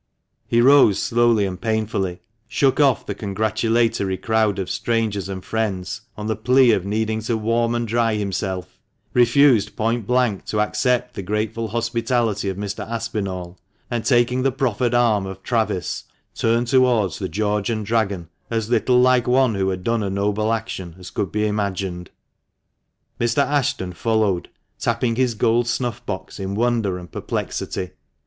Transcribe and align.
He 0.47 0.61
rose 0.61 0.97
slowly 0.99 1.45
and 1.45 1.61
painfully, 1.61 2.21
shook 2.47 2.79
off 2.79 3.05
the 3.05 3.13
congratulatory 3.13 4.17
crowd 4.17 4.57
of 4.57 4.67
strangers 4.67 5.29
and 5.29 5.45
friends 5.45 6.01
on 6.17 6.25
the 6.25 6.35
plea 6.35 6.71
of 6.71 6.83
needing 6.83 7.21
to 7.21 7.37
"warm 7.37 7.75
and 7.75 7.87
dry 7.87 8.15
himself," 8.15 8.79
refused 9.13 9.75
point 9.75 10.07
blank 10.07 10.45
to 10.45 10.59
accept 10.59 11.13
the 11.13 11.21
grateful 11.21 11.67
hospitality 11.67 12.49
of 12.49 12.57
Mr. 12.57 12.83
Aspinall, 12.89 13.59
and, 13.91 14.03
taking 14.03 14.41
the 14.41 14.51
proffered 14.51 14.95
arm 14.95 15.27
of 15.27 15.43
Travis, 15.43 16.05
turned 16.33 16.65
towards 16.65 17.19
the" 17.19 17.29
George 17.39 17.69
and 17.69 17.85
Dragon," 17.85 18.27
as 18.49 18.71
little 18.71 18.99
like 18.99 19.27
one 19.27 19.53
who 19.53 19.69
had 19.69 19.83
done 19.83 20.01
a 20.01 20.09
noble 20.09 20.51
action 20.51 20.95
as 20.97 21.11
could 21.11 21.31
be 21.31 21.45
imagined. 21.45 22.09
Mr. 23.19 23.43
Ashton 23.45 23.93
followed, 23.93 24.49
tapping 24.79 25.15
his 25.15 25.35
gold 25.35 25.67
snuff 25.67 26.03
box 26.07 26.39
in 26.39 26.55
wonder 26.55 26.97
and 26.97 27.11
perplexity. 27.11 27.91